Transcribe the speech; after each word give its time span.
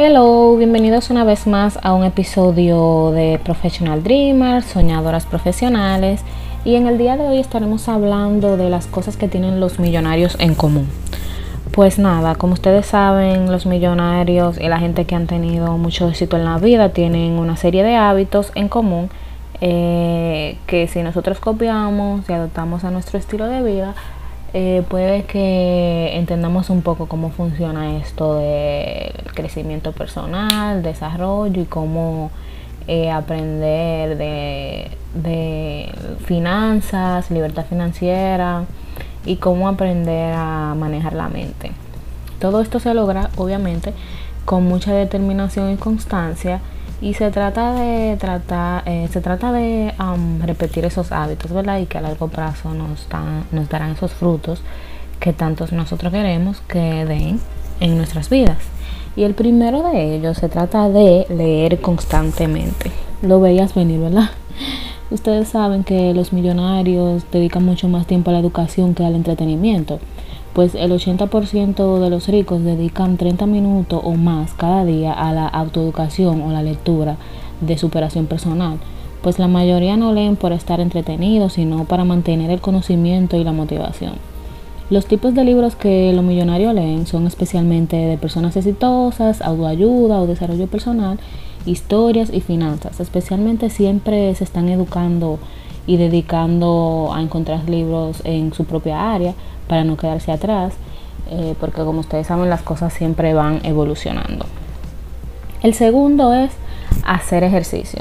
Hello, 0.00 0.56
bienvenidos 0.56 1.10
una 1.10 1.24
vez 1.24 1.48
más 1.48 1.76
a 1.82 1.92
un 1.92 2.04
episodio 2.04 3.10
de 3.10 3.40
Professional 3.42 4.04
Dreamers, 4.04 4.66
Soñadoras 4.66 5.26
Profesionales. 5.26 6.20
Y 6.64 6.76
en 6.76 6.86
el 6.86 6.98
día 6.98 7.16
de 7.16 7.26
hoy 7.26 7.40
estaremos 7.40 7.88
hablando 7.88 8.56
de 8.56 8.70
las 8.70 8.86
cosas 8.86 9.16
que 9.16 9.26
tienen 9.26 9.58
los 9.58 9.80
millonarios 9.80 10.36
en 10.38 10.54
común. 10.54 10.86
Pues 11.72 11.98
nada, 11.98 12.36
como 12.36 12.52
ustedes 12.52 12.86
saben, 12.86 13.50
los 13.50 13.66
millonarios 13.66 14.60
y 14.60 14.68
la 14.68 14.78
gente 14.78 15.04
que 15.04 15.16
han 15.16 15.26
tenido 15.26 15.76
mucho 15.78 16.08
éxito 16.08 16.36
en 16.36 16.44
la 16.44 16.58
vida 16.58 16.90
tienen 16.90 17.32
una 17.32 17.56
serie 17.56 17.82
de 17.82 17.96
hábitos 17.96 18.52
en 18.54 18.68
común 18.68 19.10
eh, 19.60 20.58
que 20.68 20.86
si 20.86 21.02
nosotros 21.02 21.40
copiamos 21.40 22.28
y 22.30 22.32
adoptamos 22.32 22.84
a 22.84 22.92
nuestro 22.92 23.18
estilo 23.18 23.48
de 23.48 23.64
vida, 23.64 23.96
eh, 24.54 24.82
puede 24.88 25.24
que 25.24 26.16
entendamos 26.16 26.70
un 26.70 26.82
poco 26.82 27.06
cómo 27.06 27.30
funciona 27.30 27.98
esto 27.98 28.36
del 28.36 29.12
crecimiento 29.34 29.92
personal, 29.92 30.82
desarrollo 30.82 31.62
y 31.62 31.66
cómo 31.66 32.30
eh, 32.86 33.10
aprender 33.10 34.16
de, 34.16 34.90
de 35.14 35.92
finanzas, 36.24 37.30
libertad 37.30 37.66
financiera 37.66 38.64
y 39.26 39.36
cómo 39.36 39.68
aprender 39.68 40.32
a 40.34 40.74
manejar 40.74 41.12
la 41.12 41.28
mente. 41.28 41.72
Todo 42.40 42.62
esto 42.62 42.80
se 42.80 42.94
logra 42.94 43.28
obviamente 43.36 43.92
con 44.46 44.64
mucha 44.64 44.94
determinación 44.94 45.70
y 45.72 45.76
constancia 45.76 46.62
y 47.00 47.14
se 47.14 47.30
trata 47.30 47.74
de 47.74 48.16
tratar 48.16 48.82
eh, 48.86 49.08
se 49.12 49.20
trata 49.20 49.52
de 49.52 49.94
repetir 50.40 50.84
esos 50.84 51.12
hábitos 51.12 51.52
verdad 51.52 51.78
y 51.78 51.86
que 51.86 51.98
a 51.98 52.00
largo 52.00 52.28
plazo 52.28 52.74
nos 52.74 53.06
nos 53.52 53.68
darán 53.68 53.92
esos 53.92 54.12
frutos 54.12 54.62
que 55.20 55.32
tantos 55.32 55.72
nosotros 55.72 56.12
queremos 56.12 56.60
que 56.62 57.04
den 57.04 57.40
en 57.80 57.96
nuestras 57.96 58.30
vidas. 58.30 58.58
Y 59.16 59.24
el 59.24 59.34
primero 59.34 59.82
de 59.82 60.14
ellos 60.14 60.38
se 60.38 60.48
trata 60.48 60.88
de 60.88 61.26
leer 61.28 61.80
constantemente. 61.80 62.92
Lo 63.22 63.40
veías 63.40 63.74
venir 63.74 63.98
verdad 64.00 64.30
ustedes 65.10 65.48
saben 65.48 65.84
que 65.84 66.12
los 66.14 66.32
millonarios 66.32 67.24
dedican 67.32 67.64
mucho 67.64 67.88
más 67.88 68.06
tiempo 68.06 68.30
a 68.30 68.34
la 68.34 68.40
educación 68.40 68.94
que 68.94 69.04
al 69.04 69.14
entretenimiento 69.14 70.00
pues 70.52 70.74
el 70.74 70.92
80% 70.92 72.00
de 72.00 72.10
los 72.10 72.28
ricos 72.28 72.64
dedican 72.64 73.16
30 73.16 73.46
minutos 73.46 74.00
o 74.02 74.14
más 74.14 74.54
cada 74.54 74.84
día 74.84 75.12
a 75.12 75.32
la 75.32 75.46
autoeducación 75.46 76.42
o 76.42 76.50
la 76.50 76.62
lectura 76.62 77.16
de 77.60 77.78
superación 77.78 78.26
personal, 78.26 78.78
pues 79.22 79.38
la 79.38 79.48
mayoría 79.48 79.96
no 79.96 80.12
leen 80.12 80.36
por 80.36 80.52
estar 80.52 80.80
entretenidos, 80.80 81.54
sino 81.54 81.84
para 81.84 82.04
mantener 82.04 82.50
el 82.50 82.60
conocimiento 82.60 83.36
y 83.36 83.44
la 83.44 83.52
motivación. 83.52 84.14
Los 84.90 85.06
tipos 85.06 85.34
de 85.34 85.44
libros 85.44 85.76
que 85.76 86.12
los 86.14 86.24
millonarios 86.24 86.74
leen 86.74 87.06
son 87.06 87.26
especialmente 87.26 87.96
de 87.96 88.16
personas 88.16 88.56
exitosas, 88.56 89.42
autoayuda 89.42 90.20
o 90.20 90.26
desarrollo 90.26 90.66
personal, 90.66 91.18
historias 91.66 92.30
y 92.32 92.40
finanzas. 92.40 92.98
Especialmente 92.98 93.68
siempre 93.68 94.34
se 94.34 94.44
están 94.44 94.70
educando 94.70 95.38
y 95.86 95.98
dedicando 95.98 97.10
a 97.12 97.20
encontrar 97.20 97.68
libros 97.68 98.22
en 98.24 98.54
su 98.54 98.64
propia 98.64 99.12
área 99.12 99.34
para 99.68 99.84
no 99.84 99.96
quedarse 99.96 100.32
atrás, 100.32 100.74
eh, 101.30 101.54
porque 101.60 101.82
como 101.82 102.00
ustedes 102.00 102.26
saben 102.26 102.48
las 102.48 102.62
cosas 102.62 102.92
siempre 102.92 103.34
van 103.34 103.60
evolucionando. 103.64 104.46
El 105.62 105.74
segundo 105.74 106.32
es 106.32 106.52
hacer 107.04 107.44
ejercicio. 107.44 108.00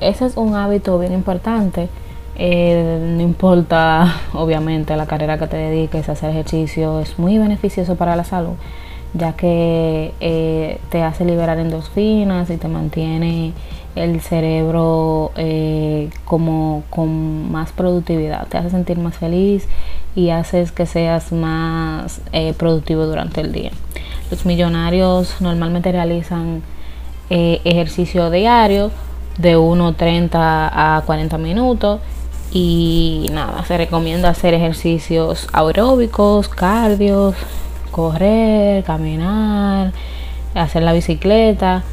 Ese 0.00 0.26
es 0.26 0.36
un 0.36 0.54
hábito 0.54 0.98
bien 0.98 1.12
importante. 1.12 1.88
Eh, 2.36 3.14
no 3.16 3.22
importa, 3.22 4.20
obviamente, 4.32 4.96
la 4.96 5.06
carrera 5.06 5.36
que 5.36 5.48
te 5.48 5.56
dediques, 5.56 6.08
hacer 6.08 6.30
ejercicio 6.30 7.00
es 7.00 7.18
muy 7.18 7.38
beneficioso 7.38 7.96
para 7.96 8.14
la 8.14 8.24
salud, 8.24 8.54
ya 9.14 9.32
que 9.32 10.14
eh, 10.20 10.78
te 10.90 11.02
hace 11.02 11.24
liberar 11.24 11.58
endorfinas 11.58 12.48
y 12.50 12.56
te 12.56 12.68
mantiene 12.68 13.52
el 13.96 14.20
cerebro 14.20 15.32
como 16.24 16.84
con 16.90 17.50
más 17.50 17.72
productividad, 17.72 18.46
te 18.46 18.58
hace 18.58 18.70
sentir 18.70 18.98
más 18.98 19.16
feliz 19.16 19.66
y 20.14 20.30
haces 20.30 20.72
que 20.72 20.86
seas 20.86 21.32
más 21.32 22.20
eh, 22.32 22.54
productivo 22.56 23.06
durante 23.06 23.40
el 23.40 23.52
día. 23.52 23.70
Los 24.30 24.46
millonarios 24.46 25.40
normalmente 25.40 25.92
realizan 25.92 26.62
eh, 27.30 27.60
ejercicio 27.64 28.30
diario 28.30 28.90
de 29.38 29.56
1.30 29.56 30.30
a 30.34 31.02
40 31.06 31.38
minutos 31.38 32.00
y 32.52 33.28
nada, 33.32 33.64
se 33.64 33.78
recomienda 33.78 34.28
hacer 34.28 34.54
ejercicios 34.54 35.46
aeróbicos, 35.52 36.48
cardios, 36.48 37.36
correr, 37.90 38.82
caminar, 38.84 39.92
hacer 40.54 40.82
la 40.82 40.92
bicicleta, 40.92 41.84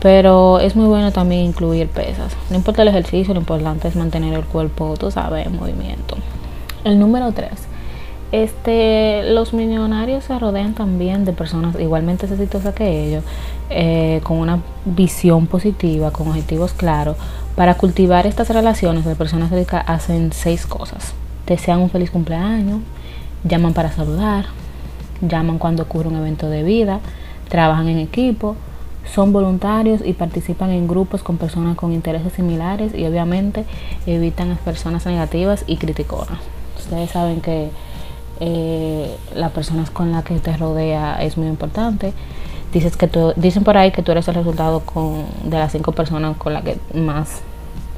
pero 0.00 0.60
es 0.60 0.76
muy 0.76 0.86
bueno 0.86 1.10
también 1.12 1.42
incluir 1.42 1.88
pesas. 1.88 2.36
No 2.50 2.56
importa 2.56 2.82
el 2.82 2.88
ejercicio, 2.88 3.34
lo 3.34 3.40
importante 3.40 3.88
es 3.88 3.96
mantener 3.96 4.34
el 4.34 4.44
cuerpo, 4.44 4.94
tú 4.98 5.10
sabes, 5.10 5.46
en 5.46 5.56
movimiento. 5.56 6.16
El 6.84 6.98
número 6.98 7.32
3. 7.32 7.50
Este, 8.30 9.22
los 9.32 9.54
millonarios 9.54 10.24
se 10.24 10.38
rodean 10.38 10.74
también 10.74 11.24
de 11.24 11.32
personas 11.32 11.78
igualmente 11.80 12.26
exitosas 12.26 12.74
que 12.74 13.06
ellos, 13.06 13.24
eh, 13.70 14.20
con 14.22 14.38
una 14.38 14.60
visión 14.84 15.46
positiva, 15.46 16.10
con 16.10 16.28
objetivos 16.28 16.72
claros. 16.72 17.16
Para 17.56 17.76
cultivar 17.76 18.26
estas 18.26 18.50
relaciones 18.50 19.04
de 19.04 19.14
personas 19.14 19.50
que 19.50 19.76
hacen 19.76 20.32
seis 20.32 20.66
cosas. 20.66 21.14
Desean 21.46 21.80
un 21.80 21.90
feliz 21.90 22.10
cumpleaños, 22.10 22.80
llaman 23.44 23.72
para 23.72 23.90
saludar, 23.90 24.46
llaman 25.20 25.58
cuando 25.58 25.84
ocurre 25.84 26.08
un 26.08 26.16
evento 26.16 26.50
de 26.50 26.64
vida, 26.64 27.00
trabajan 27.48 27.88
en 27.88 27.98
equipo, 27.98 28.56
son 29.14 29.32
voluntarios 29.32 30.00
y 30.04 30.12
participan 30.12 30.70
en 30.70 30.88
grupos 30.88 31.22
con 31.22 31.38
personas 31.38 31.76
con 31.76 31.92
intereses 31.92 32.32
similares 32.32 32.94
y 32.94 33.06
obviamente 33.06 33.64
evitan 34.06 34.48
a 34.48 34.54
las 34.54 34.60
personas 34.60 35.06
negativas 35.06 35.64
y 35.66 35.76
criticonas. 35.76 36.40
Ustedes 36.84 37.10
saben 37.10 37.40
que 37.40 37.70
eh, 38.40 39.16
las 39.34 39.52
personas 39.52 39.90
con 39.90 40.12
las 40.12 40.24
que 40.24 40.38
te 40.38 40.56
rodea 40.56 41.22
es 41.22 41.36
muy 41.36 41.46
importante. 41.46 42.12
Dices 42.72 42.96
que 42.96 43.08
tú, 43.08 43.32
dicen 43.36 43.64
por 43.64 43.76
ahí 43.76 43.90
que 43.90 44.02
tú 44.02 44.12
eres 44.12 44.26
el 44.28 44.34
resultado 44.34 44.80
con, 44.80 45.24
de 45.44 45.58
las 45.58 45.72
cinco 45.72 45.92
personas 45.92 46.36
con 46.36 46.52
las 46.52 46.62
que 46.62 46.78
más 46.94 47.40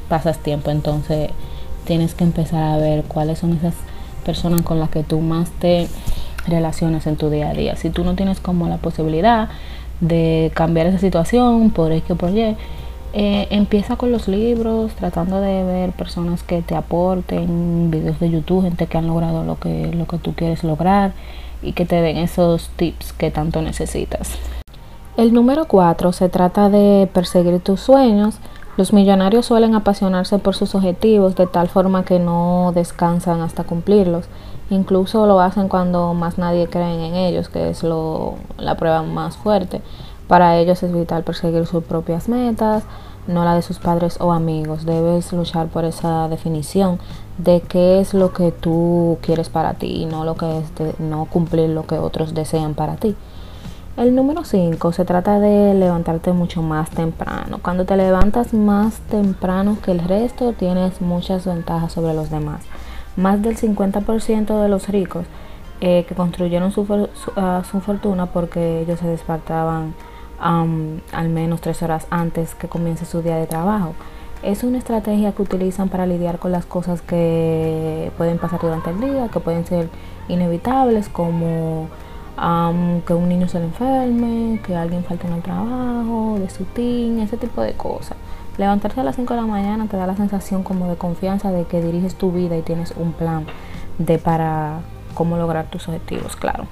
pasas 0.08 0.38
tiempo. 0.38 0.70
Entonces 0.70 1.30
tienes 1.84 2.14
que 2.14 2.24
empezar 2.24 2.62
a 2.62 2.76
ver 2.76 3.04
cuáles 3.04 3.38
son 3.38 3.54
esas 3.54 3.74
personas 4.24 4.62
con 4.62 4.78
las 4.78 4.90
que 4.90 5.02
tú 5.02 5.20
más 5.20 5.50
te 5.50 5.88
relacionas 6.46 7.06
en 7.06 7.16
tu 7.16 7.30
día 7.30 7.50
a 7.50 7.52
día. 7.52 7.76
Si 7.76 7.90
tú 7.90 8.04
no 8.04 8.14
tienes 8.14 8.40
como 8.40 8.68
la 8.68 8.76
posibilidad 8.76 9.48
de 10.00 10.52
cambiar 10.54 10.86
esa 10.86 10.98
situación 10.98 11.70
por 11.70 11.90
X 11.92 12.10
o 12.10 12.16
por 12.16 12.30
Y, 12.30 12.56
eh, 13.12 13.48
empieza 13.50 13.96
con 13.96 14.12
los 14.12 14.28
libros, 14.28 14.92
tratando 14.92 15.40
de 15.40 15.64
ver 15.64 15.92
personas 15.92 16.42
que 16.42 16.62
te 16.62 16.74
aporten, 16.74 17.90
videos 17.90 18.20
de 18.20 18.30
YouTube, 18.30 18.64
gente 18.64 18.86
que 18.86 18.98
han 18.98 19.06
logrado 19.06 19.44
lo 19.44 19.58
que, 19.58 19.92
lo 19.94 20.06
que 20.06 20.18
tú 20.18 20.34
quieres 20.34 20.64
lograr 20.64 21.12
y 21.62 21.72
que 21.72 21.86
te 21.86 21.96
den 22.02 22.18
esos 22.18 22.68
tips 22.76 23.12
que 23.12 23.30
tanto 23.30 23.62
necesitas. 23.62 24.38
El 25.16 25.32
número 25.32 25.66
4 25.66 26.12
se 26.12 26.28
trata 26.28 26.68
de 26.68 27.08
perseguir 27.12 27.60
tus 27.60 27.80
sueños. 27.80 28.38
Los 28.76 28.92
millonarios 28.92 29.46
suelen 29.46 29.74
apasionarse 29.74 30.38
por 30.38 30.54
sus 30.54 30.74
objetivos 30.74 31.34
de 31.36 31.46
tal 31.46 31.68
forma 31.68 32.04
que 32.04 32.18
no 32.18 32.72
descansan 32.74 33.40
hasta 33.40 33.64
cumplirlos. 33.64 34.26
Incluso 34.68 35.26
lo 35.26 35.40
hacen 35.40 35.68
cuando 35.68 36.12
más 36.12 36.36
nadie 36.36 36.68
cree 36.68 37.06
en 37.06 37.14
ellos, 37.14 37.48
que 37.48 37.70
es 37.70 37.82
lo, 37.82 38.34
la 38.58 38.76
prueba 38.76 39.02
más 39.02 39.38
fuerte. 39.38 39.80
Para 40.28 40.58
ellos 40.58 40.82
es 40.82 40.92
vital 40.92 41.22
perseguir 41.22 41.66
sus 41.66 41.84
propias 41.84 42.28
metas, 42.28 42.84
no 43.26 43.44
la 43.44 43.54
de 43.54 43.62
sus 43.62 43.78
padres 43.78 44.18
o 44.20 44.32
amigos. 44.32 44.84
Debes 44.84 45.32
luchar 45.32 45.68
por 45.68 45.84
esa 45.84 46.28
definición 46.28 46.98
de 47.38 47.60
qué 47.60 48.00
es 48.00 48.14
lo 48.14 48.32
que 48.32 48.50
tú 48.52 49.18
quieres 49.22 49.48
para 49.48 49.74
ti 49.74 50.02
y 50.02 50.06
no 50.06 50.24
lo 50.24 50.36
que 50.36 50.58
es 50.58 50.74
de 50.74 50.94
no 50.98 51.26
cumplir 51.26 51.70
lo 51.70 51.86
que 51.86 51.98
otros 51.98 52.34
desean 52.34 52.74
para 52.74 52.96
ti. 52.96 53.14
El 53.96 54.14
número 54.14 54.44
5 54.44 54.92
se 54.92 55.06
trata 55.06 55.40
de 55.40 55.72
levantarte 55.72 56.32
mucho 56.32 56.60
más 56.60 56.90
temprano. 56.90 57.60
Cuando 57.62 57.86
te 57.86 57.96
levantas 57.96 58.52
más 58.52 58.98
temprano 59.10 59.78
que 59.82 59.90
el 59.90 60.00
resto, 60.00 60.52
tienes 60.52 61.00
muchas 61.00 61.46
ventajas 61.46 61.92
sobre 61.92 62.12
los 62.12 62.28
demás. 62.28 62.62
Más 63.16 63.40
del 63.40 63.56
50% 63.56 64.60
de 64.60 64.68
los 64.68 64.88
ricos 64.88 65.24
eh, 65.80 66.04
que 66.06 66.14
construyeron 66.14 66.72
su, 66.72 67.08
ah, 67.36 67.62
su 67.70 67.80
fortuna 67.80 68.26
porque 68.26 68.82
ellos 68.82 69.00
se 69.00 69.08
despertaban 69.08 69.94
al 70.38 71.28
menos 71.28 71.60
tres 71.60 71.82
horas 71.82 72.06
antes 72.10 72.54
que 72.54 72.68
comience 72.68 73.04
su 73.04 73.22
día 73.22 73.36
de 73.36 73.46
trabajo. 73.46 73.94
Es 74.42 74.62
una 74.64 74.78
estrategia 74.78 75.32
que 75.32 75.42
utilizan 75.42 75.88
para 75.88 76.06
lidiar 76.06 76.38
con 76.38 76.52
las 76.52 76.66
cosas 76.66 77.00
que 77.02 78.12
pueden 78.16 78.38
pasar 78.38 78.60
durante 78.60 78.90
el 78.90 79.00
día, 79.00 79.28
que 79.28 79.40
pueden 79.40 79.66
ser 79.66 79.88
inevitables, 80.28 81.08
como 81.08 81.88
que 83.06 83.14
un 83.14 83.28
niño 83.28 83.48
se 83.48 83.58
le 83.58 83.64
enferme, 83.64 84.60
que 84.64 84.76
alguien 84.76 85.04
falte 85.04 85.26
en 85.26 85.32
el 85.32 85.42
trabajo, 85.42 86.36
de 86.38 86.50
su 86.50 86.64
team, 86.64 87.18
ese 87.20 87.38
tipo 87.38 87.62
de 87.62 87.72
cosas. 87.72 88.16
Levantarse 88.58 89.00
a 89.00 89.04
las 89.04 89.16
5 89.16 89.34
de 89.34 89.40
la 89.40 89.46
mañana 89.46 89.86
te 89.86 89.96
da 89.96 90.06
la 90.06 90.16
sensación 90.16 90.62
como 90.62 90.88
de 90.88 90.96
confianza 90.96 91.50
de 91.50 91.64
que 91.64 91.80
diriges 91.82 92.14
tu 92.14 92.32
vida 92.32 92.56
y 92.56 92.62
tienes 92.62 92.92
un 92.96 93.12
plan 93.12 93.46
de 93.98 94.18
para 94.18 94.80
cómo 95.14 95.38
lograr 95.38 95.66
tus 95.70 95.88
objetivos, 95.88 96.36
claro. 96.36 96.66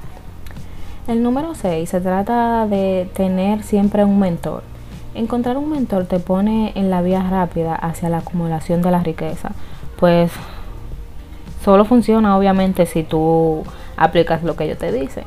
El 1.06 1.22
número 1.22 1.54
6 1.54 1.86
se 1.86 2.00
trata 2.00 2.66
de 2.66 3.10
tener 3.14 3.62
siempre 3.62 4.04
un 4.04 4.18
mentor. 4.18 4.62
Encontrar 5.14 5.58
un 5.58 5.68
mentor 5.68 6.06
te 6.06 6.18
pone 6.18 6.72
en 6.76 6.88
la 6.88 7.02
vía 7.02 7.22
rápida 7.28 7.74
hacia 7.74 8.08
la 8.08 8.18
acumulación 8.18 8.80
de 8.80 8.90
la 8.90 9.00
riqueza, 9.00 9.50
pues 10.00 10.32
solo 11.62 11.84
funciona 11.84 12.38
obviamente 12.38 12.86
si 12.86 13.02
tú 13.02 13.64
aplicas 13.98 14.42
lo 14.42 14.56
que 14.56 14.64
ellos 14.64 14.78
te 14.78 14.92
dicen. 14.92 15.24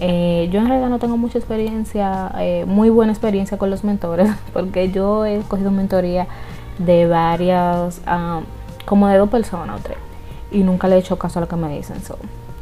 Eh, 0.00 0.50
yo 0.52 0.60
en 0.60 0.68
realidad 0.68 0.90
no 0.90 0.98
tengo 0.98 1.16
mucha 1.16 1.38
experiencia, 1.38 2.30
eh, 2.38 2.66
muy 2.66 2.90
buena 2.90 3.10
experiencia 3.10 3.56
con 3.56 3.70
los 3.70 3.84
mentores, 3.84 4.28
porque 4.52 4.90
yo 4.90 5.24
he 5.24 5.40
cogido 5.48 5.70
mentoría 5.70 6.26
de 6.76 7.06
varias, 7.06 8.02
ah, 8.06 8.40
como 8.84 9.08
de 9.08 9.16
dos 9.16 9.30
personas 9.30 9.80
o 9.80 9.82
tres, 9.82 9.96
y 10.52 10.58
nunca 10.58 10.88
le 10.88 10.96
he 10.96 10.98
hecho 10.98 11.18
caso 11.18 11.38
a 11.38 11.42
lo 11.42 11.48
que 11.48 11.56
me 11.56 11.74
dicen. 11.74 11.96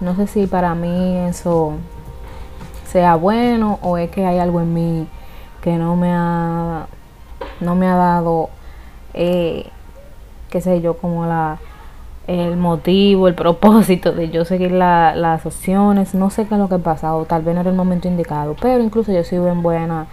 no 0.01 0.15
sé 0.15 0.29
si 0.29 0.47
para 0.47 0.77
mí 0.77 1.17
eso 1.29 1.75
sea 2.95 3.17
bueno 3.17 3.81
o 3.83 3.99
es 3.99 4.09
que 4.09 4.25
hay 4.25 4.39
algo 4.39 4.61
en 4.61 4.73
mí 4.73 5.09
que 5.61 5.77
no 5.79 5.97
me 5.97 6.13
ha, 6.13 6.87
no 7.59 7.75
me 7.75 7.89
ha 7.89 7.97
dado, 7.97 8.51
eh, 9.15 9.67
qué 10.49 10.61
sé 10.61 10.81
yo, 10.81 10.97
como 10.97 11.27
la 11.27 11.59
el 12.29 12.57
motivo, 12.57 13.27
el 13.27 13.35
propósito 13.45 14.13
de 14.13 14.31
yo 14.31 14.45
seguir 14.45 14.71
las 14.71 15.45
opciones, 15.45 16.15
no 16.15 16.31
sé 16.31 16.47
qué 16.47 16.55
es 16.55 16.61
lo 16.61 16.69
que 16.69 16.77
ha 16.77 16.79
pasado, 16.79 17.25
tal 17.25 17.43
vez 17.43 17.57
no 17.57 17.63
era 17.63 17.71
el 17.71 17.77
momento 17.77 18.07
indicado, 18.07 18.55
pero 18.63 18.85
incluso 18.85 19.11
yo 19.11 19.25
soy 19.25 19.41
bien 19.41 19.61
buena 19.61 20.07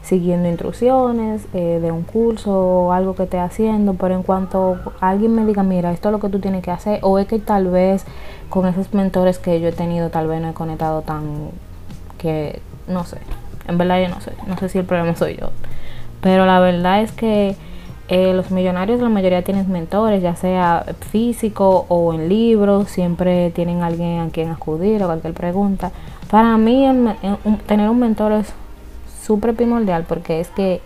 siguiendo 0.00 0.48
instrucciones 0.48 1.46
eh, 1.52 1.80
de 1.82 1.92
un 1.92 2.02
curso 2.02 2.50
o 2.50 2.92
algo 2.92 3.14
que 3.14 3.24
esté 3.24 3.40
haciendo, 3.40 3.92
pero 3.92 4.14
en 4.14 4.22
cuanto 4.22 4.78
alguien 5.00 5.34
me 5.34 5.44
diga, 5.44 5.62
mira, 5.62 5.92
esto 5.92 6.08
es 6.08 6.12
lo 6.12 6.18
que 6.18 6.30
tú 6.30 6.38
tienes 6.38 6.62
que 6.62 6.70
hacer, 6.70 6.98
o 7.02 7.18
es 7.18 7.26
que 7.26 7.38
tal 7.38 7.68
vez 7.68 8.06
con 8.48 8.66
esos 8.66 8.94
mentores 8.94 9.38
que 9.38 9.60
yo 9.60 9.68
he 9.68 9.72
tenido, 9.72 10.08
tal 10.08 10.28
vez 10.28 10.40
no 10.40 10.48
he 10.48 10.54
conectado 10.54 11.02
tan 11.02 11.52
que, 12.22 12.60
no 12.88 13.04
sé, 13.04 13.18
en 13.68 13.76
verdad 13.76 14.00
yo 14.00 14.08
no 14.08 14.20
sé, 14.20 14.32
no 14.46 14.56
sé 14.56 14.68
si 14.68 14.78
el 14.78 14.84
problema 14.84 15.14
soy 15.16 15.36
yo, 15.36 15.50
pero 16.20 16.46
la 16.46 16.60
verdad 16.60 17.02
es 17.02 17.12
que 17.12 17.56
eh, 18.08 18.34
los 18.34 18.50
millonarios 18.50 19.00
la 19.00 19.08
mayoría 19.08 19.42
tienen 19.42 19.70
mentores, 19.70 20.22
ya 20.22 20.36
sea 20.36 20.84
físico 21.10 21.86
o 21.88 22.12
en 22.12 22.28
libros, 22.28 22.88
siempre 22.88 23.50
tienen 23.50 23.82
alguien 23.82 24.20
a 24.20 24.28
quien 24.28 24.50
acudir 24.50 25.02
o 25.02 25.06
cualquier 25.06 25.34
pregunta. 25.34 25.92
Para 26.30 26.58
mí 26.58 26.86
tener 27.66 27.88
un 27.88 27.98
mentor 27.98 28.32
es 28.32 28.52
súper 29.22 29.54
primordial 29.54 30.04
porque 30.06 30.40
es 30.40 30.48
que 30.48 30.82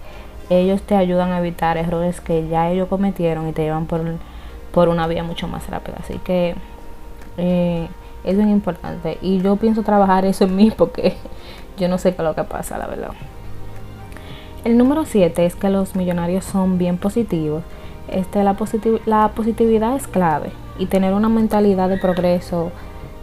ellos 0.51 0.83
te 0.83 0.95
ayudan 0.95 1.33
a 1.33 1.39
evitar 1.39 1.77
errores 1.77 2.21
que 2.21 2.47
ya 2.49 2.71
ellos 2.71 2.89
cometieron 2.89 3.49
y 3.49 3.53
te 3.53 3.63
llevan 3.63 3.87
por, 3.87 4.03
por 4.73 4.89
una 4.89 5.07
vía 5.07 5.25
mucho 5.25 5.49
más 5.49 5.69
rápida. 5.69 5.97
Así 6.01 6.19
que 6.19 6.55
eh, 7.39 7.89
es 8.27 8.37
bien 8.37 8.51
importante. 8.51 9.19
Y 9.23 9.41
yo 9.41 9.57
pienso 9.57 9.83
trabajar 9.83 10.25
eso 10.25 10.45
en 10.45 10.57
mí 10.57 10.71
porque 10.77 11.15
yo 11.79 11.89
no 11.89 11.99
sé 11.99 12.15
qué 12.15 12.23
es 12.23 12.29
lo 12.29 12.35
que 12.35 12.45
pasa, 12.45 12.77
la 12.79 12.87
verdad. 12.87 13.13
El 14.65 14.77
número 14.77 15.05
7 15.05 15.47
es 15.47 15.55
que 15.55 15.71
los 15.71 15.95
millonarios 15.95 16.45
son 16.45 16.77
bien 16.77 16.99
positivos. 16.99 17.63
Este, 18.09 18.43
la, 18.45 18.57
la 19.07 19.29
positividad 19.31 19.97
es 19.97 20.07
clave 20.07 20.51
y 20.79 20.87
tener 20.87 21.15
una 21.15 21.29
mentalidad 21.29 21.89
de 21.89 21.97
progreso 21.97 22.71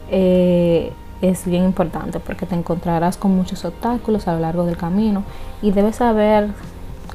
eh, 0.10 0.92
es 1.22 1.46
bien 1.46 1.64
importante 1.64 2.20
porque 2.20 2.46
te 2.46 2.56
encontrarás 2.56 3.16
con 3.18 3.36
muchos 3.36 3.64
obstáculos 3.64 4.28
a 4.28 4.34
lo 4.34 4.40
largo 4.40 4.66
del 4.66 4.76
camino 4.76 5.24
y 5.62 5.72
debes 5.72 5.98
saber 5.98 6.50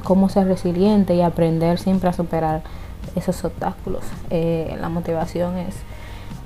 cómo 0.03 0.29
ser 0.29 0.47
resiliente 0.47 1.13
y 1.13 1.21
aprender 1.21 1.77
siempre 1.77 2.09
a 2.09 2.13
superar 2.13 2.61
esos 3.15 3.43
obstáculos. 3.45 4.03
Eh, 4.29 4.75
la 4.79 4.89
motivación 4.89 5.57
es 5.57 5.75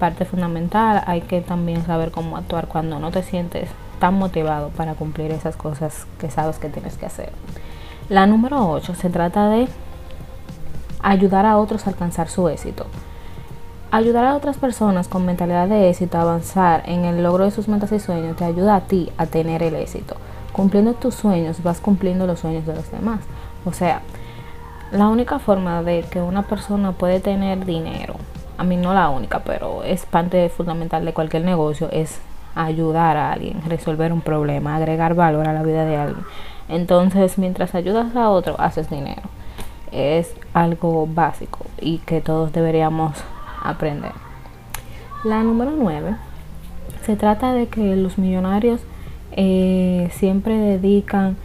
parte 0.03 0.25
fundamental. 0.25 1.01
Hay 1.07 1.21
que 1.21 1.39
también 1.39 1.85
saber 1.85 2.11
cómo 2.11 2.35
actuar 2.35 2.67
cuando 2.67 2.99
no 2.99 3.09
te 3.09 3.23
sientes 3.23 3.69
tan 4.01 4.15
motivado 4.15 4.67
para 4.67 4.95
cumplir 4.95 5.31
esas 5.31 5.55
cosas 5.55 6.07
que 6.19 6.29
sabes 6.29 6.57
que 6.57 6.67
tienes 6.67 6.97
que 6.97 7.05
hacer. 7.05 7.31
La 8.09 8.25
número 8.25 8.69
8 8.69 8.95
se 8.95 9.09
trata 9.09 9.47
de 9.47 9.69
ayudar 11.01 11.45
a 11.45 11.57
otros 11.57 11.87
a 11.87 11.91
alcanzar 11.91 12.27
su 12.27 12.49
éxito. 12.49 12.85
Ayudar 13.91 14.25
a 14.25 14.35
otras 14.35 14.57
personas 14.57 15.07
con 15.07 15.25
mentalidad 15.25 15.69
de 15.69 15.89
éxito 15.89 16.17
a 16.17 16.23
avanzar 16.23 16.83
en 16.85 17.05
el 17.05 17.23
logro 17.23 17.45
de 17.45 17.51
sus 17.51 17.69
metas 17.69 17.93
y 17.93 17.99
sueños 18.01 18.35
te 18.35 18.43
ayuda 18.43 18.75
a 18.75 18.81
ti 18.81 19.09
a 19.17 19.25
tener 19.25 19.63
el 19.63 19.75
éxito. 19.75 20.17
Cumpliendo 20.51 20.95
tus 20.95 21.15
sueños 21.15 21.63
vas 21.63 21.79
cumpliendo 21.79 22.27
los 22.27 22.41
sueños 22.41 22.65
de 22.65 22.75
los 22.75 22.91
demás. 22.91 23.21
O 23.63 23.71
sea, 23.71 24.01
la 24.91 25.07
única 25.07 25.39
forma 25.39 25.81
de 25.81 26.01
que 26.11 26.21
una 26.21 26.41
persona 26.41 26.91
puede 26.91 27.21
tener 27.21 27.65
dinero, 27.65 28.15
a 28.57 28.63
mí 28.63 28.77
no 28.77 28.93
la 28.93 29.09
única, 29.09 29.39
pero 29.39 29.83
es 29.83 30.05
parte 30.05 30.49
fundamental 30.49 31.05
de 31.05 31.13
cualquier 31.13 31.43
negocio, 31.43 31.89
es 31.91 32.19
ayudar 32.55 33.17
a 33.17 33.31
alguien, 33.31 33.61
resolver 33.67 34.13
un 34.13 34.21
problema, 34.21 34.75
agregar 34.75 35.15
valor 35.15 35.47
a 35.47 35.53
la 35.53 35.63
vida 35.63 35.85
de 35.85 35.97
alguien. 35.97 36.25
Entonces, 36.69 37.37
mientras 37.37 37.75
ayudas 37.75 38.15
a 38.15 38.29
otro, 38.29 38.55
haces 38.59 38.89
dinero. 38.89 39.21
Es 39.91 40.33
algo 40.53 41.07
básico 41.07 41.65
y 41.79 41.99
que 41.99 42.21
todos 42.21 42.51
deberíamos 42.51 43.13
aprender. 43.63 44.11
La 45.23 45.43
número 45.43 45.71
9 45.75 46.15
se 47.05 47.15
trata 47.15 47.53
de 47.53 47.67
que 47.67 47.95
los 47.95 48.17
millonarios 48.17 48.81
eh, 49.35 50.09
siempre 50.13 50.57
dedican 50.57 51.37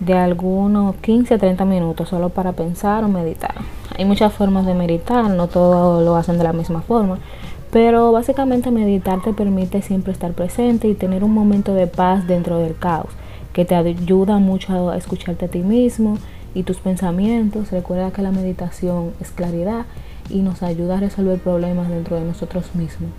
de 0.00 0.14
algunos 0.14 0.96
15 0.96 1.34
a 1.34 1.38
30 1.38 1.64
minutos 1.64 2.08
solo 2.08 2.30
para 2.30 2.52
pensar 2.52 3.04
o 3.04 3.08
meditar. 3.08 3.54
Hay 3.98 4.04
muchas 4.04 4.32
formas 4.32 4.66
de 4.66 4.74
meditar, 4.74 5.28
no 5.30 5.48
todos 5.48 6.04
lo 6.04 6.16
hacen 6.16 6.38
de 6.38 6.44
la 6.44 6.52
misma 6.52 6.82
forma, 6.82 7.18
pero 7.70 8.12
básicamente 8.12 8.70
meditar 8.70 9.22
te 9.22 9.32
permite 9.32 9.82
siempre 9.82 10.12
estar 10.12 10.32
presente 10.32 10.88
y 10.88 10.94
tener 10.94 11.24
un 11.24 11.32
momento 11.32 11.74
de 11.74 11.86
paz 11.86 12.26
dentro 12.26 12.58
del 12.58 12.76
caos 12.76 13.08
que 13.52 13.64
te 13.64 13.74
ayuda 13.74 14.38
mucho 14.38 14.90
a 14.90 14.96
escucharte 14.96 15.44
a 15.44 15.48
ti 15.48 15.58
mismo 15.58 16.18
y 16.54 16.62
tus 16.62 16.78
pensamientos. 16.78 17.70
Recuerda 17.70 18.10
que 18.10 18.22
la 18.22 18.32
meditación 18.32 19.12
es 19.20 19.30
claridad 19.30 19.84
y 20.30 20.40
nos 20.40 20.62
ayuda 20.62 20.96
a 20.96 21.00
resolver 21.00 21.38
problemas 21.38 21.88
dentro 21.88 22.16
de 22.16 22.24
nosotros 22.24 22.74
mismos. 22.74 23.10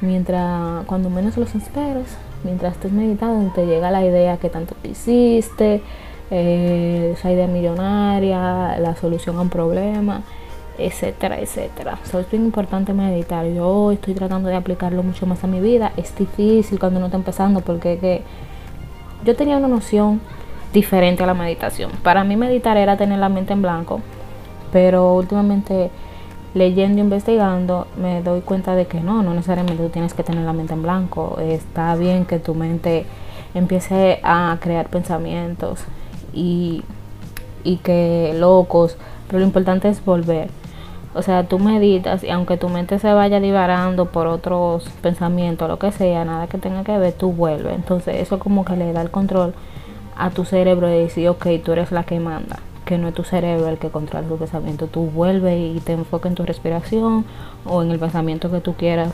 Mientras, 0.00 0.84
cuando 0.86 1.08
menos 1.08 1.36
los 1.36 1.54
esperes, 1.54 2.16
mientras 2.44 2.74
estés 2.74 2.92
meditando, 2.92 3.52
te 3.54 3.66
llega 3.66 3.90
la 3.90 4.04
idea 4.04 4.36
que 4.36 4.50
tanto 4.50 4.74
te 4.82 4.88
hiciste, 4.90 5.82
eh, 6.30 7.12
esa 7.16 7.30
idea 7.30 7.46
millonaria, 7.46 8.78
la 8.78 8.96
solución 8.96 9.36
a 9.36 9.42
un 9.42 9.48
problema, 9.48 10.22
etcétera, 10.78 11.40
etcétera. 11.40 11.98
es 12.02 12.30
bien 12.30 12.44
importante 12.44 12.92
meditar. 12.92 13.46
Yo 13.46 13.92
estoy 13.92 14.14
tratando 14.14 14.48
de 14.48 14.56
aplicarlo 14.56 15.02
mucho 15.02 15.26
más 15.26 15.42
a 15.44 15.46
mi 15.46 15.60
vida. 15.60 15.92
Es 15.96 16.16
difícil 16.16 16.78
cuando 16.78 16.98
uno 16.98 17.06
está 17.06 17.16
empezando 17.16 17.60
porque 17.60 17.98
que 17.98 18.22
yo 19.24 19.34
tenía 19.36 19.56
una 19.56 19.68
noción 19.68 20.20
diferente 20.72 21.22
a 21.22 21.26
la 21.26 21.34
meditación. 21.34 21.90
Para 22.02 22.24
mí 22.24 22.36
meditar 22.36 22.76
era 22.76 22.96
tener 22.96 23.18
la 23.18 23.28
mente 23.28 23.52
en 23.52 23.62
blanco, 23.62 24.00
pero 24.72 25.14
últimamente 25.14 25.90
leyendo 26.54 26.98
e 26.98 27.04
investigando 27.04 27.86
me 27.96 28.22
doy 28.22 28.40
cuenta 28.40 28.74
de 28.74 28.86
que 28.86 29.00
no, 29.00 29.22
no 29.22 29.34
necesariamente 29.34 29.82
tú 29.82 29.90
tienes 29.90 30.14
que 30.14 30.22
tener 30.22 30.44
la 30.44 30.52
mente 30.52 30.74
en 30.74 30.82
blanco. 30.82 31.38
Está 31.40 31.94
bien 31.94 32.24
que 32.24 32.38
tu 32.38 32.54
mente 32.54 33.06
empiece 33.54 34.20
a 34.22 34.58
crear 34.60 34.88
pensamientos 34.88 35.86
y, 36.36 36.84
y 37.64 37.78
que 37.78 38.34
locos, 38.38 38.96
pero 39.26 39.40
lo 39.40 39.46
importante 39.46 39.88
es 39.88 40.04
volver. 40.04 40.50
O 41.14 41.22
sea, 41.22 41.48
tú 41.48 41.58
meditas 41.58 42.22
y 42.22 42.28
aunque 42.28 42.58
tu 42.58 42.68
mente 42.68 42.98
se 42.98 43.10
vaya 43.10 43.40
divarando 43.40 44.04
por 44.04 44.26
otros 44.26 44.84
pensamientos, 45.00 45.66
lo 45.66 45.78
que 45.78 45.90
sea, 45.90 46.26
nada 46.26 46.46
que 46.46 46.58
tenga 46.58 46.84
que 46.84 46.98
ver, 46.98 47.14
tú 47.14 47.32
vuelves. 47.32 47.74
Entonces 47.74 48.16
eso 48.16 48.38
como 48.38 48.66
que 48.66 48.76
le 48.76 48.92
da 48.92 49.00
el 49.00 49.10
control 49.10 49.54
a 50.14 50.28
tu 50.28 50.44
cerebro 50.44 50.88
de 50.88 50.98
decir, 50.98 51.28
ok, 51.30 51.46
tú 51.64 51.72
eres 51.72 51.90
la 51.90 52.04
que 52.04 52.20
manda, 52.20 52.58
que 52.84 52.98
no 52.98 53.08
es 53.08 53.14
tu 53.14 53.24
cerebro 53.24 53.68
el 53.68 53.78
que 53.78 53.88
controla 53.88 54.28
tu 54.28 54.36
pensamiento. 54.36 54.88
Tú 54.88 55.06
vuelves 55.06 55.58
y 55.58 55.80
te 55.80 55.94
enfocas 55.94 56.30
en 56.30 56.36
tu 56.36 56.44
respiración 56.44 57.24
o 57.64 57.82
en 57.82 57.90
el 57.90 57.98
pensamiento 57.98 58.50
que 58.50 58.60
tú 58.60 58.74
quieras 58.74 59.12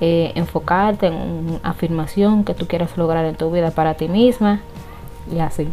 eh, 0.00 0.30
enfocarte, 0.36 1.08
en 1.08 1.14
una 1.14 1.60
afirmación 1.64 2.44
que 2.44 2.54
tú 2.54 2.68
quieras 2.68 2.96
lograr 2.96 3.24
en 3.24 3.34
tu 3.34 3.50
vida 3.50 3.72
para 3.72 3.94
ti 3.94 4.08
misma 4.08 4.60
y 5.32 5.40
así. 5.40 5.66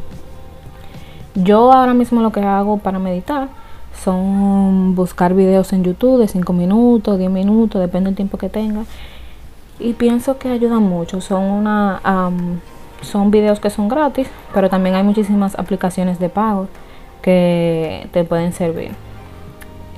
Yo 1.43 1.71
ahora 1.71 1.93
mismo 1.93 2.21
lo 2.21 2.31
que 2.31 2.41
hago 2.41 2.77
para 2.77 2.99
meditar 2.99 3.49
son 4.03 4.95
buscar 4.95 5.33
videos 5.33 5.71
en 5.73 5.83
YouTube 5.83 6.19
de 6.19 6.27
5 6.27 6.51
minutos, 6.53 7.17
10 7.17 7.31
minutos, 7.31 7.79
depende 7.79 8.09
del 8.09 8.15
tiempo 8.15 8.37
que 8.37 8.49
tenga. 8.49 8.83
Y 9.79 9.93
pienso 9.93 10.37
que 10.37 10.49
ayudan 10.49 10.83
mucho. 10.83 11.21
Son 11.21 11.43
una 11.43 12.01
son 13.01 13.31
videos 13.31 13.59
que 13.59 13.69
son 13.69 13.87
gratis, 13.87 14.27
pero 14.53 14.69
también 14.69 14.95
hay 14.95 15.03
muchísimas 15.03 15.57
aplicaciones 15.57 16.19
de 16.19 16.29
pago 16.29 16.67
que 17.21 18.09
te 18.11 18.23
pueden 18.25 18.51
servir. 18.51 18.91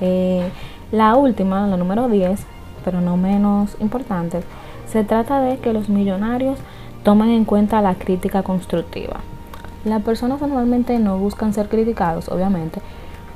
Eh, 0.00 0.48
la 0.92 1.16
última, 1.16 1.66
la 1.66 1.76
número 1.76 2.08
10, 2.08 2.40
pero 2.84 3.00
no 3.00 3.16
menos 3.16 3.76
importante, 3.80 4.42
se 4.86 5.02
trata 5.02 5.40
de 5.40 5.58
que 5.58 5.72
los 5.72 5.88
millonarios 5.88 6.58
tomen 7.02 7.30
en 7.30 7.44
cuenta 7.44 7.80
la 7.80 7.94
crítica 7.94 8.42
constructiva. 8.42 9.20
Las 9.84 10.02
personas 10.02 10.40
normalmente 10.40 10.98
no 10.98 11.18
buscan 11.18 11.52
ser 11.52 11.68
criticados, 11.68 12.28
obviamente, 12.28 12.80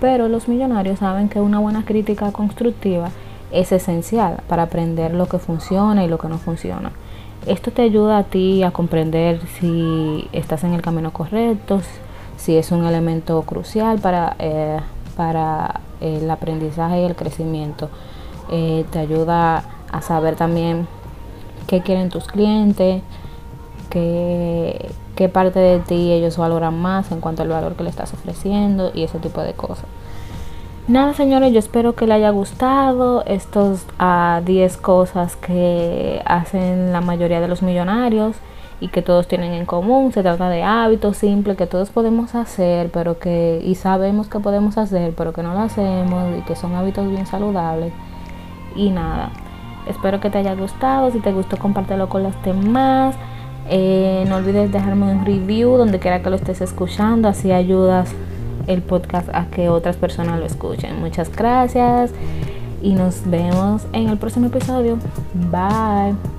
pero 0.00 0.28
los 0.28 0.48
millonarios 0.48 1.00
saben 1.00 1.28
que 1.28 1.40
una 1.40 1.58
buena 1.58 1.84
crítica 1.84 2.30
constructiva 2.32 3.10
es 3.50 3.72
esencial 3.72 4.42
para 4.48 4.64
aprender 4.64 5.14
lo 5.14 5.26
que 5.26 5.38
funciona 5.38 6.04
y 6.04 6.08
lo 6.08 6.18
que 6.18 6.28
no 6.28 6.38
funciona. 6.38 6.92
Esto 7.46 7.70
te 7.70 7.82
ayuda 7.82 8.18
a 8.18 8.22
ti 8.24 8.62
a 8.62 8.70
comprender 8.70 9.40
si 9.58 10.28
estás 10.32 10.64
en 10.64 10.74
el 10.74 10.82
camino 10.82 11.12
correcto, 11.12 11.80
si 12.36 12.56
es 12.56 12.70
un 12.72 12.84
elemento 12.84 13.42
crucial 13.42 13.98
para, 13.98 14.36
eh, 14.38 14.78
para 15.16 15.80
el 16.00 16.30
aprendizaje 16.30 17.02
y 17.02 17.04
el 17.04 17.16
crecimiento. 17.16 17.88
Eh, 18.50 18.84
te 18.90 18.98
ayuda 18.98 19.64
a 19.90 20.02
saber 20.02 20.36
también 20.36 20.86
qué 21.66 21.82
quieren 21.82 22.10
tus 22.10 22.26
clientes, 22.26 23.02
qué, 23.90 24.90
qué 25.16 25.28
parte 25.28 25.58
de 25.58 25.80
ti 25.80 26.12
ellos 26.12 26.36
valoran 26.36 26.78
más 26.80 27.10
en 27.10 27.20
cuanto 27.20 27.42
al 27.42 27.48
valor 27.48 27.74
que 27.74 27.82
le 27.82 27.90
estás 27.90 28.14
ofreciendo 28.14 28.92
y 28.94 29.02
ese 29.02 29.18
tipo 29.18 29.40
de 29.40 29.54
cosas. 29.54 29.86
Nada, 30.88 31.14
señores, 31.14 31.52
yo 31.52 31.58
espero 31.58 31.96
que 31.96 32.06
les 32.06 32.14
haya 32.14 32.30
gustado 32.30 33.24
estos 33.26 33.84
a 33.98 34.36
ah, 34.36 34.40
10 34.42 34.76
cosas 34.76 35.34
que 35.34 36.22
hacen 36.24 36.92
la 36.92 37.00
mayoría 37.00 37.40
de 37.40 37.48
los 37.48 37.60
millonarios 37.62 38.36
y 38.80 38.86
que 38.88 39.02
todos 39.02 39.26
tienen 39.26 39.52
en 39.52 39.66
común. 39.66 40.12
Se 40.12 40.22
trata 40.22 40.48
de 40.48 40.62
hábitos 40.62 41.16
simples 41.16 41.56
que 41.56 41.66
todos 41.66 41.90
podemos 41.90 42.36
hacer, 42.36 42.90
pero 42.92 43.18
que 43.18 43.60
y 43.64 43.74
sabemos 43.74 44.28
que 44.28 44.38
podemos 44.38 44.78
hacer, 44.78 45.12
pero 45.16 45.32
que 45.32 45.42
no 45.42 45.54
lo 45.54 45.60
hacemos 45.60 46.38
y 46.38 46.42
que 46.42 46.54
son 46.54 46.76
hábitos 46.76 47.08
bien 47.10 47.26
saludables. 47.26 47.92
Y 48.76 48.90
nada, 48.90 49.30
espero 49.88 50.20
que 50.20 50.30
te 50.30 50.38
haya 50.38 50.54
gustado. 50.54 51.10
Si 51.10 51.18
te 51.18 51.32
gustó, 51.32 51.56
compártelo 51.56 52.08
con 52.08 52.22
los 52.22 52.40
demás. 52.44 53.16
Eh, 53.68 54.24
no 54.28 54.36
olvides 54.36 54.70
dejarme 54.70 55.10
un 55.10 55.24
review 55.24 55.76
donde 55.76 55.98
quiera 55.98 56.22
que 56.22 56.30
lo 56.30 56.36
estés 56.36 56.60
escuchando, 56.60 57.28
así 57.28 57.52
ayudas 57.52 58.10
el 58.66 58.82
podcast 58.82 59.28
a 59.32 59.46
que 59.46 59.68
otras 59.68 59.96
personas 59.96 60.38
lo 60.38 60.46
escuchen. 60.46 61.00
Muchas 61.00 61.34
gracias 61.34 62.10
y 62.82 62.94
nos 62.94 63.28
vemos 63.28 63.86
en 63.92 64.08
el 64.08 64.18
próximo 64.18 64.46
episodio. 64.46 64.98
Bye. 65.34 66.35